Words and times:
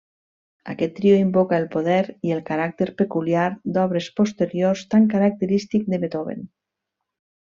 Aquest 0.71 0.93
trio 0.99 1.17
invoca 1.23 1.59
el 1.63 1.67
poder 1.75 1.97
i 2.29 2.33
el 2.37 2.41
caràcter 2.47 2.87
peculiar 3.03 3.45
d'obres 3.75 4.09
posteriors 4.21 4.83
tan 4.95 5.07
característic 5.13 5.87
de 5.95 6.01
Beethoven. 6.07 6.43